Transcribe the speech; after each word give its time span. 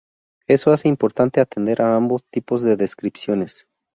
Eso 0.47 0.71
hace 0.71 0.87
importante 0.87 1.39
atender 1.39 1.79
a 1.83 1.95
ambos 1.95 2.25
tipos 2.25 2.63
de 2.63 2.75
descripciones. 2.75 3.67